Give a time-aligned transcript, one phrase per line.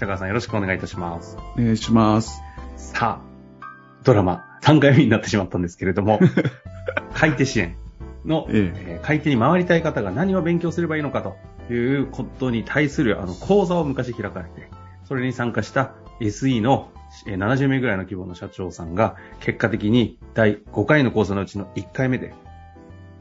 [0.00, 1.36] 白川さんよろしくお願いいたします。
[1.58, 2.40] お願いします。
[2.76, 3.62] さあ、
[4.02, 6.18] ドラマ3回目になってしまったんですけれども、
[7.12, 7.76] 買い手支援
[8.24, 11.36] の、ええー買い手に回りたい方が何を勉強すればいいのかと
[11.72, 14.70] いうことに対するあの講座を昔開かれて、
[15.04, 16.88] それに参加した SE の
[17.26, 22.32] えー70名ぐらいの規模の社長さんが、結果的に第5回の講座のうちの1回目で、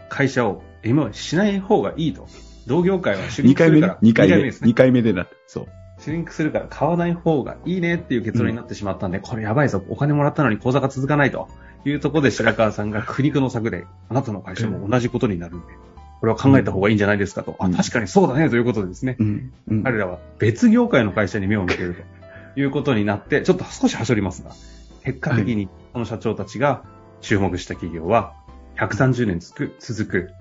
[0.07, 2.25] 会社を M しない方がいいと。
[2.67, 4.27] 同業界はシュリ2回目ねンクするから。。
[4.27, 4.37] 2回目。
[4.37, 4.73] 二ですね2。
[4.75, 5.27] 回目でな。
[5.47, 5.67] そう。
[6.09, 9.83] シュリンクするから買わない方がいいねっていう結論になってしまったんで、これやばいぞ。
[9.89, 11.47] お金もらったのに口座が続かないと
[11.85, 15.65] いうところで白川さんが苦肉の策で、あなたの会社も同じことになるんで、
[16.19, 17.55] これは考えた方がいいんじゃないですかと。
[17.59, 19.17] うんあ、確かにそうだねということでですね。
[19.19, 19.53] うん。
[19.67, 19.83] うん。
[19.83, 22.01] 彼らは別業界の会社に目を向けると
[22.59, 24.49] いうことになって、ちょっと少しはしょりますが、
[25.03, 26.85] 結果的にこの社長たちが
[27.21, 28.33] 注目した企業は、
[28.79, 30.31] 130年続く、続く、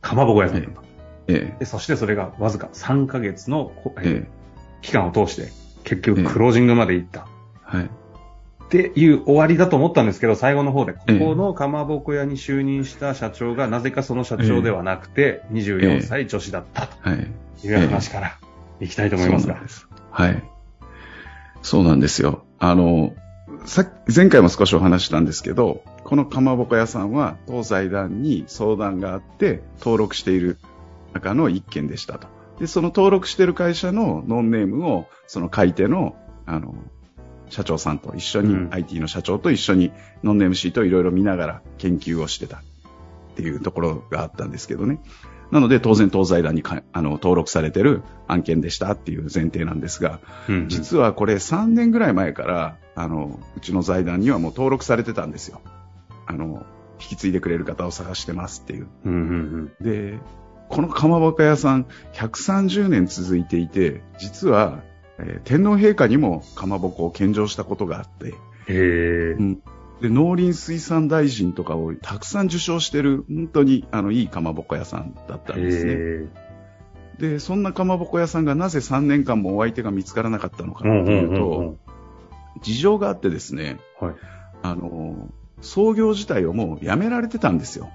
[0.00, 0.82] かまぼこ屋さんだった。
[1.28, 3.72] えでそしてそれがわずか3ヶ月の。
[4.02, 4.43] ええ。
[4.84, 5.50] 期間を通して、
[5.82, 7.26] 結局クロージングまで行った。
[7.62, 7.84] はい。
[7.84, 17.28] っていう終わりだと思ったんですけど、最後の方で、こええこのかまぼこ屋に就任した社長が、なぜかその社長ではなくて、24歳女子だったはい。
[17.62, 18.38] という話から
[18.80, 19.58] いきたいと思いますが。
[20.10, 20.42] はい。
[21.62, 22.44] そうなんですよ。
[22.58, 23.14] あの、
[23.64, 30.58] さっ前回も少しお話ししたんですけど、このかまぼこ屋さんは、当財団に相談があって、登録している
[31.14, 32.34] 中の一件でしたと。
[32.58, 36.16] で、その登録している会社のノンネームを、その買い手の、
[36.46, 36.74] あの、
[37.50, 42.60] 社長さんと一緒に、うん IT の社長と一緒にノンネームシートをいろいろ見ながら研究をしてたっ
[43.36, 44.98] ていうところがあったんですけどね。
[45.50, 55.60] なので、当然、東財団にかあの登録されてる案件でしたっていう前提なんですが、うんうん実はこれ3年ぐらい前から、あの、うちの財団にはもう登録されてたんですよ。
[56.26, 56.64] あの、
[57.00, 58.88] 引き継いでくれる方を探してますっていう。
[59.04, 60.18] うんうんで、
[60.68, 64.82] このかまぼこ屋さん130年続いていて、実は、
[65.18, 68.34] えー天皇陛下にもかまぼこを献上したことがあって、へ
[68.68, 69.36] え。
[69.38, 69.62] うん
[70.00, 75.92] で、農林水産大臣とかをたくさん受賞してる、本当にあのいいかまぼこ屋さんだったんですね。
[75.92, 76.26] へ
[77.18, 81.76] で、そんなかまぼこ屋さんがなぜ3年間もお相手が見つからなかったのかといううんうんうんと、
[82.62, 84.14] 事情があってですね、はい。
[84.62, 85.28] あの、
[85.60, 87.88] 創業自体をもう辞められてたんですよ。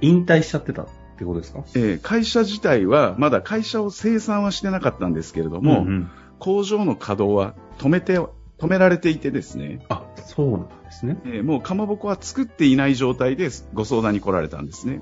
[0.00, 1.64] 引退しちゃってたってことですか？
[1.74, 11.18] えー会社自体は、まだ会社を生産はしてなかったんですけれども、んん工場の稼働は止めて、止められていてですね、あ、そうなんですね。
[11.24, 15.00] えーもうかまぼこは作っていない状態でご相談に来られたんですね。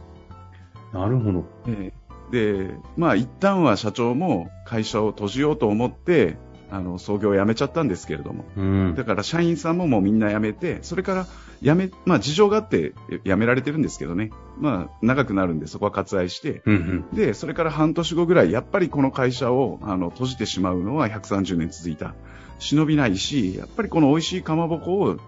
[0.92, 1.44] なるほど。
[1.66, 6.38] えーで、まあ一旦は社長も会社を閉じようと思って、
[6.70, 8.44] あの、創業を辞めちゃったんですけれども。
[8.56, 8.94] うん。
[8.94, 11.26] だから社員さんももうみんな辞めて、それから
[11.62, 12.94] 辞め、まあ事情があって
[13.24, 14.30] 辞められてるんですけどね。
[14.58, 17.16] まあ長くなるんでそこは割愛して、うんうん。
[17.16, 22.14] で、それから半年後ぐらい、やっぱりこの会社をあの閉じてしまうのは130年続いた。
[22.58, 25.20] 忍びないし、やっぱりこの美味しいかまぼこをじ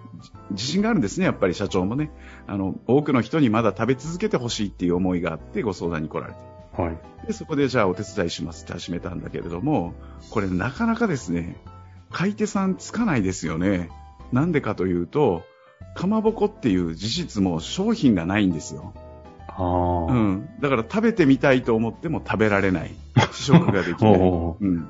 [0.51, 2.11] 自信があるんですね、やっぱり社長もね。
[2.47, 6.56] あの、多くの人にまだ食べ続けてほしいっていう思いがあってご相談に来られて。
[6.77, 7.27] はい。
[7.27, 9.95] で、そこでじゃあお手伝いしますって始めたんだけれども、
[10.31, 11.57] これなかなかですね、
[12.11, 13.91] 買い手さんつかないですよね。
[14.33, 15.43] なんでかというと、
[15.95, 18.93] かまぼこっていう事実も商品がないんですよ。
[19.49, 19.63] あ
[20.11, 20.13] あ。
[20.13, 20.15] う。
[20.15, 20.49] ん。
[20.61, 22.95] だから食べてみたいと思っても食べられない。
[23.33, 24.15] 試食ができない。
[24.21, 24.89] おうん。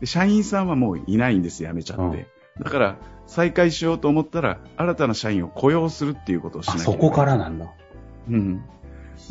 [0.00, 2.26] で、社員さんはもういないんです、辞めちゃって。
[2.58, 7.00] だから、再開しようと思ったら、新たな社員を雇用するっていうことをしなあ、きゃいけない。
[7.00, 7.66] そこからなんだ。
[8.28, 8.62] うん。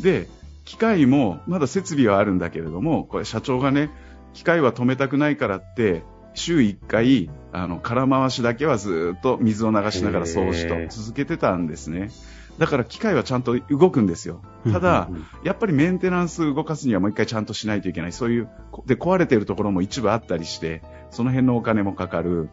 [0.00, 0.28] で、
[0.70, 3.90] 機械も、まだ設備はあるんだけれども、これ社長がね、
[4.34, 12.10] 機械は止めたくないからって、週1回、あの、空回しだけはずっと水を流しながら掃除と続けてたんですね。
[12.58, 14.42] だから機械はちゃんと動くんですよ。
[14.72, 15.08] ただ
[15.42, 18.12] やっぱりメンテナンス動かすにはもう一回ちゃんとしないといけない。
[18.12, 22.48] そういう、こで、壊れてるところも一部あったりして、その辺のお金もかかる。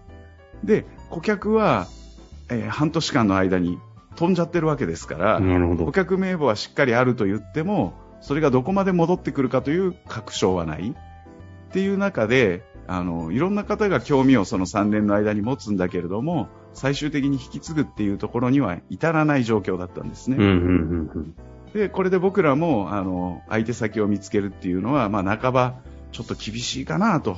[0.64, 1.86] で、顧客は、
[2.50, 3.78] えー半年間の間に
[4.16, 5.40] 飛んじゃってるわけですから、
[5.86, 5.92] 顧。
[5.92, 10.96] 客名簿はしっかりあると言っても、それがどこまで戻ってくるかという確証はない。
[11.70, 20.38] っていう中で、あの、いろんな方が興味をその3年の間に持つんだけれども、最終的に引き継ぐっていうところには至らない状況だったんですね。
[20.38, 21.36] うんうんうんうん。
[21.74, 25.76] で、これで僕らも、あの、相手先を見つけるっていうのは、まあ、半ば、
[26.12, 27.38] ちょっと厳しいかなと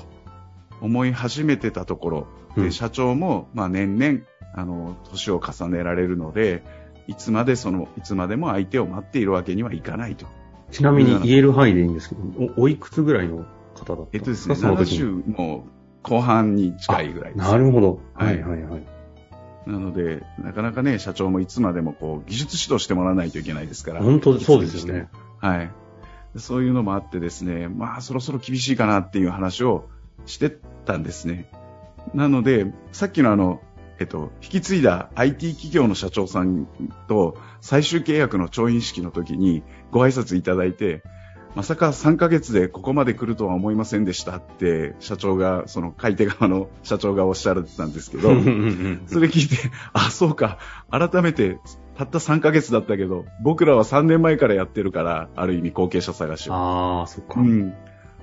[0.81, 4.19] 思い始めてたところ、で、うん社長も、まあ年々、
[4.53, 6.63] あの、年を重ねられるので、
[7.07, 10.27] いつまでその、いつまでも相手を待っているわけにはいかないと。
[10.71, 12.21] ちなみに言える範囲でいいんですけど、
[12.57, 13.45] おおいくつぐらいの
[13.75, 14.99] 方だったんえっとですね、ですかその時に。
[14.99, 15.67] 70も
[16.03, 17.47] 後半に近いぐらいです。
[17.47, 17.99] なるほど。
[18.13, 18.87] ははいいはいはい。
[19.65, 24.01] なので、なかなかね、社長もいつまでもこう、技術指導してもらわないといけないですから。
[24.01, 25.09] 本当そうですよね。
[25.39, 25.71] はい。
[26.37, 29.89] そういうのもあってですね、まあそろそろ厳しいかなっていう話を
[30.25, 30.55] して
[30.85, 31.49] たんですね。
[32.13, 33.61] なので、さっきのあの、
[33.99, 36.67] えっと、引き継いだ IT 企業の社長さん
[37.07, 41.03] と最終契約の調印式の時にご挨拶いただいて、
[41.55, 50.59] まさか3ヶ月でここまで来るとは思いませんでしたって社長が、その買い手側の社長がおっしゃられてたんですけど、それ聞いて、あ、そうか、
[50.89, 51.57] 改めて、
[51.97, 56.53] たった3ヶ月だったけど、僕らは3年前からやってるから、ある意味後継者探しを。
[56.53, 57.41] ああ、そっか。
[57.41, 57.73] うん。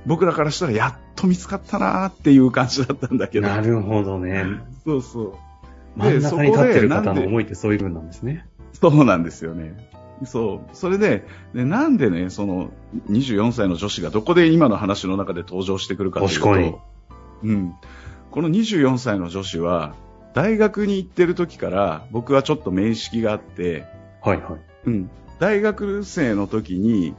[0.06, 3.49] 僕らからしたらやっと見つかったなーっていう感じだったんだけど。
[3.49, 4.46] なるほどね。
[4.84, 5.34] そうそう。
[5.97, 8.47] 真ん中に立ってる方の思いってそういう分なんですね。
[8.73, 9.91] そうなんですよね。
[10.25, 10.77] そう。
[10.77, 12.71] それで、でなんでね、その、
[13.11, 16.81] 24歳の女子がどこで今の話の中で登場してくるかというと、
[17.43, 17.75] うん。
[18.31, 19.95] この24歳の女子は、
[20.35, 23.85] 大学に行ってる時から、僕はちょっと面識があって、
[24.23, 24.61] はいはい。
[24.87, 25.11] うん。
[25.39, 27.15] 大学生の時に、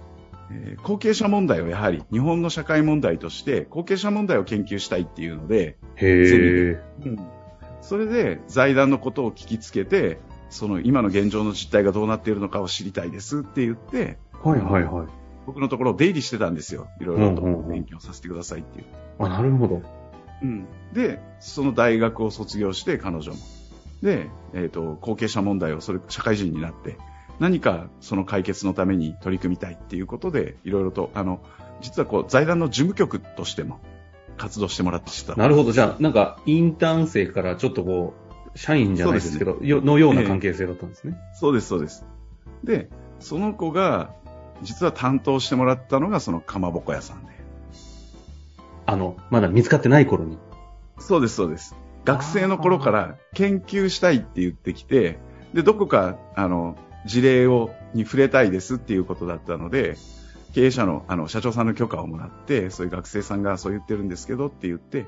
[0.51, 6.81] えー後継者問題をやはり日本の社会問題として後継者問題を研究したいっていうので、へえ。
[7.81, 10.19] それで財団のことを聞きつけて、
[10.49, 15.07] その今の現状の実態がどうなっているのかを知りたいですって言って、はいはいはい。
[15.45, 16.87] 僕のところを出入りしてたんですよ。
[16.99, 18.85] いろいろとうんうんうん勉強させてくださいっていう。
[19.19, 19.81] あ、なるほど。
[20.41, 20.65] うん。
[20.93, 23.37] で、その大学を卒業して彼女も。
[24.01, 26.97] で、えっ、と、後継者問題をそれ、社会人になって、
[27.39, 31.39] 何かその解決のために取り組みたいっていうことで、いろいろと、あの、
[31.81, 33.79] 実はこう、財団の事務局としても
[34.37, 35.35] 活動してもらってた。
[35.35, 35.71] なるほど。
[35.71, 38.13] じゃあ、なんか、インターン生からちょっとこ
[38.53, 41.17] う、社員じゃないですけど、よのような関係性だったんですね。
[41.33, 42.05] そうです、そうです。
[42.63, 42.89] で、
[43.19, 44.13] その子が、
[44.61, 47.31] 実は担当してもらったのがそのかまぼこ屋さんで。
[48.85, 50.37] あの、まだ見つかってない頃に。
[50.99, 51.75] そうです、そうです。
[52.05, 55.19] 学生の頃から研究したいって言ってきて、
[55.53, 59.97] で、どこか、あの、事例を、に触れたいですっていうことだったので、
[60.57, 65.05] 経営者の、あの、社長さんの許可をもらって、そういう学生さんがそう言ってるんですけどって言って、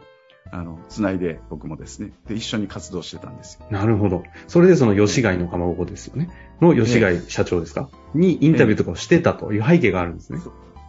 [0.51, 3.65] あの、つないで僕もですね、で、一緒に活動してたんですよ。
[3.71, 4.21] なるほど。
[4.47, 6.29] それでその吉貝のかまぼこですよね。
[6.61, 7.89] の吉貝社長ですか？
[8.13, 10.39] にインタビューとかをしてたという背景があるんですね。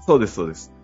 [0.06, 0.74] そうです、そうです。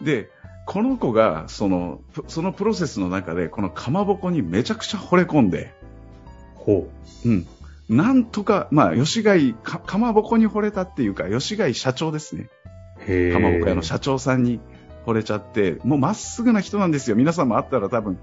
[0.00, 0.30] で、
[0.64, 5.74] この子が、その、プそのプロセスの中で、このかまぼこにめちゃくちゃ惚れ込んで、
[6.54, 6.88] ほ
[7.24, 7.44] うん。
[7.88, 12.50] なんとか、まあ、吉貝か、かまぼこに惚れたっていうか、吉貝社長ですね。
[13.32, 14.60] かまぼこ屋の社長さんに
[15.06, 17.16] 惚れちゃって、もうまっすぐな人なんですよ。
[17.16, 18.20] 皆さんも会ったら多分好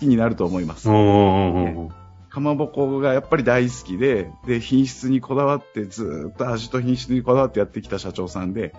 [0.00, 0.88] きになると思います。
[0.88, 8.74] かまぼこがやっぱり大好きで、で、品質にこだわって、ずーっと味と品質にこだわってやってきた社長さんで、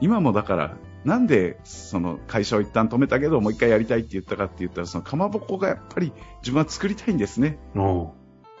[0.00, 6.12] 今もだから、なんで、その会社を一旦止めたけど、もう一回やりたいって言ったかって言ったら、そのかまぼこがやっぱり
[6.42, 7.58] 自分は作りたいんですね。
[7.74, 8.12] お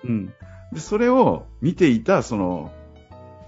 [0.02, 0.32] うん。
[0.72, 2.72] で、それを見ていた、その、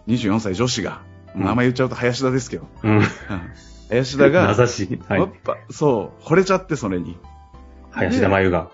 [0.06, 2.96] 24歳女子が、うん名前言っちゃうと林田ですけど、ーうん。
[2.98, 3.02] うん
[3.90, 5.00] 林田が、 名指し。
[5.08, 5.20] はい。
[5.20, 7.18] やっぱ、そう、惚れちゃって、それに。
[7.90, 8.70] 林田真由が。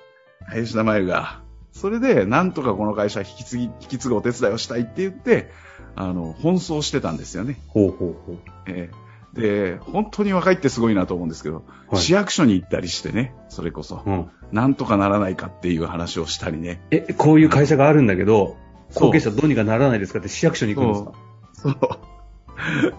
[0.47, 1.41] 林田真由が。
[1.73, 5.51] それで、なんとかこの会社引き継ぎ、引き継ぐお手伝いをしたいって言って、
[5.97, 7.59] あの、奔走してたんですよね。
[7.69, 8.37] ほうほうほう。
[8.67, 11.57] えーで、本当に若いってすごいなと思うんですけど、
[11.89, 14.31] はい市役所に行ったりしてね、それこそ、うん。
[14.53, 16.81] なんとかならないかっていう話をしたりね。
[16.91, 18.57] え、こういう会社があるんだけど、
[18.95, 21.13] 後継者どうにかならないですかって市役所に行くんですか？
[21.53, 21.79] そう。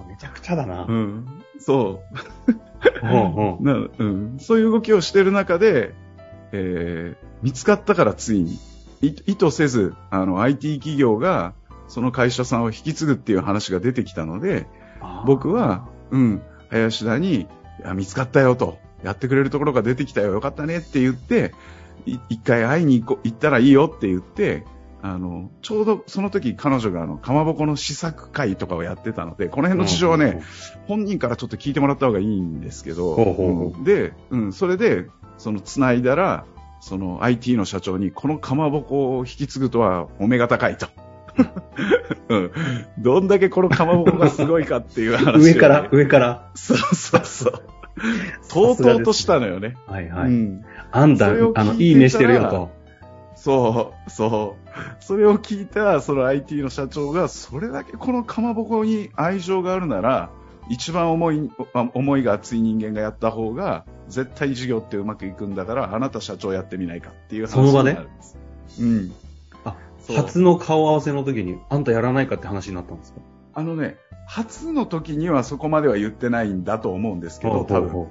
[0.08, 0.86] めちゃくちゃだな。
[0.88, 1.44] うん。
[1.60, 2.02] そ
[3.04, 3.06] う。
[3.06, 5.94] ほうほなうん、そういう動きをしている中で、
[6.52, 8.60] えー見つかったからついに、
[9.02, 11.54] い意図せず、あの、IT 企業が、
[11.88, 14.68] その会社さんを引き継ぐっていう話が出てきたので、
[15.02, 17.48] う僕は、うん、林田に、
[17.96, 21.54] 見つかったよと、やってくれるところが出てきたよ、よかったねって言って、
[22.06, 24.66] い一回会いに行こ行ったらいいよって言って、
[25.02, 30.42] あの、ちょうどその時彼女があの、かまぼこの試作会とかをやってたので、この辺の事情はね、
[30.88, 36.46] 本人からちょっと聞いてもらった方がいいんですけど、ほうんで、うん、それで、その、繋いだら、
[36.82, 40.88] その IT の社長に、このかまぼこを引き継ぐとはお目が高いと。
[42.30, 42.52] うん。
[42.98, 46.50] どんだけこのかまぼこがすごいかっていう話をね、上から、上から？
[46.56, 47.54] そうそうそう。
[48.50, 49.76] とうとうとしたのよね。
[49.88, 50.30] はいはい。
[50.30, 50.66] うん。
[50.92, 52.79] あんた、あの、いい目してるよと。
[53.42, 54.58] そう、そ
[55.02, 55.04] う。
[55.04, 60.30] それを聞いた、その IT の社長が、それだけこのかまぼこに愛情があるなら、
[60.70, 68.38] 一番思い、あ思いが熱い人間がやった方が絶対事業ってうまくいくんだから、あなた社長やってみないかっていう話その場でになるんです。
[68.80, 69.12] うん。
[69.66, 73.20] あ、そう初の顔合わせの時に、あんたやらないかって話になったんですか？
[73.56, 78.08] あのね、初の時にはそこまでは言ってないんだと思うんですけど、多分。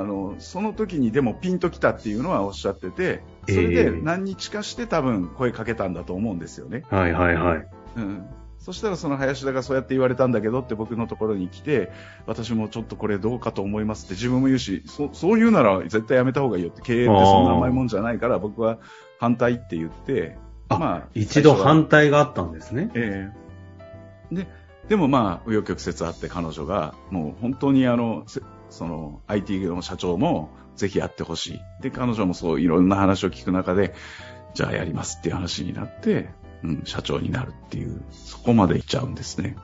[0.00, 6.84] あの、その時にでもピンときたっていうのはおっしゃってて、それえでえ何日かして多分声かけたんだと思うんですよね。
[6.90, 7.66] うはいはいはい。
[7.96, 8.26] うん。
[8.58, 11.92] そしたらその林田がそうやって言われたんだけどって僕のところに来て、
[12.26, 18.78] 私もちょっとこれどうかと思いますって自分も言うし、そそう言うなら絶対やめた方がいいよって経営ってそんな甘いもんじゃないから僕は
[19.20, 22.90] 反対って言って、あまあ、一度反対があったんですね。
[22.94, 23.30] え
[24.32, 24.46] えで、
[24.88, 28.40] でもまあ、紆余曲折あって彼女が、もう本当にあの、せ
[28.74, 31.60] その IT の社長もぜひやってほしい。
[31.82, 33.94] で、彼女もそういろんな話を聞く中で、
[34.54, 36.30] じゃあやりますっていう話になって、
[36.62, 39.56] うん、社長になるっていう、そこまで行っちゃうんですね。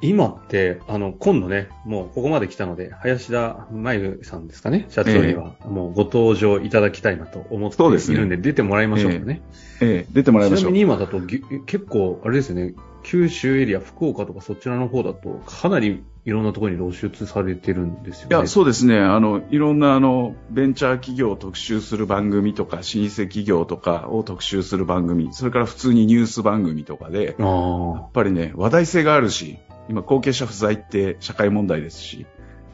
[0.00, 9.42] 今って、あの、今度ね、もうここまで来たので、林田真由さんですかね、社長には、もうご登場いただきたいなと思ってそうですねいるんで、出てもらいましょうかね。
[9.80, 10.62] ええ出てもらいましょう。
[10.62, 18.36] ちなみに今だとぎ結構、あれですよね、九州エリア、福岡とかそちらの方だと、かなりいろんなところに露出されてるんですよね。
[18.36, 18.98] いや、そうですね。
[18.98, 29.58] あの、いろんなあの、ベンチャー企業を特集する番組とか、老舗企業とかを特集する番組、それから普通にニュース番組とかで、やあっぱりね、話題性があるし、
[29.90, 32.24] 今、後継者不在って社会問題ですし、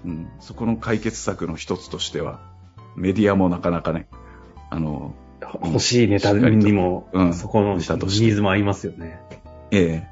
[0.04, 2.40] うん、そこの解決策の一つとしては、
[2.95, 4.07] メディアもなかなかね、
[4.71, 9.21] あの、あ、欲しいネタにも、うんそこのニーズも合いますよね。
[9.73, 10.07] え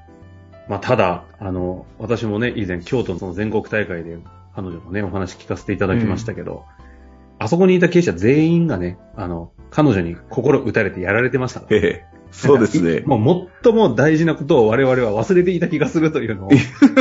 [0.69, 4.19] まあ、ただ、あの、私もね、以前、京都のその全国大会で、
[4.55, 6.65] 彼女のね、お話聞かせていただきましたけど、
[7.39, 13.01] あそこにいた経営者全員がね、あの、彼女に心打たれてやられてましたからえ、ええ、そうですね。
[13.07, 16.51] もう最も大事なことを我々は忘れていた気がするというのを、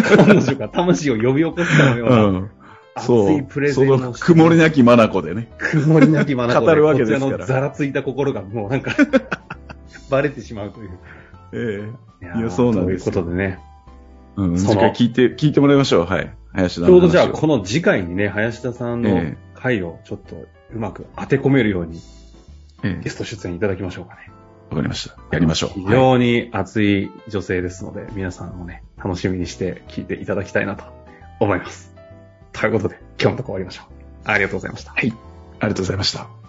[0.04, 2.52] 彼女が魂を呼び起こしたのような、うん。
[3.00, 3.30] そう。
[3.30, 5.50] 熱いプレゼその曇りなき眼でね。
[5.58, 8.96] 曇りなき眼語るわけですからこちらのざらついた心がもうなんか、
[10.10, 10.90] バレてしまうという。
[11.54, 13.60] えいいやそうなんですよということでね。
[14.38, 14.60] えうん。
[14.60, 16.06] その次回聞いて、聞いてもらいましょう。
[16.06, 16.34] はい。
[16.54, 20.36] 林田ちょうどじゃあ、この次回にね、林田さんのええ回をちょっと
[20.74, 22.00] うまく当て込めるように
[22.84, 24.32] ええゲスト出演いただきましょうかね。
[24.70, 25.16] わかりました。
[25.32, 25.70] やりましょう。
[25.72, 30.86] 非はい常に熱い女性ですので、皆さんもね、楽しみにして聞いていただきたいなと
[31.40, 31.94] 思います。
[32.54, 33.86] ということで、今日のところ終わりましょう。
[34.26, 34.92] ありがとうございました。
[34.92, 35.14] はい。
[35.60, 36.47] ありがとうございました。